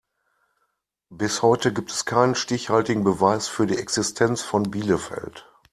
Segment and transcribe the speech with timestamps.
[1.11, 5.45] Bis heute gibt es keinen stichhaltigen Beweis für die Existenz von Bielefeld.